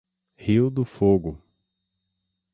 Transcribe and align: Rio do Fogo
Rio 0.35 0.71
do 0.71 0.83
Fogo 0.83 1.37